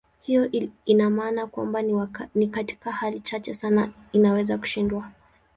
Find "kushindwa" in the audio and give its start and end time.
4.57-5.11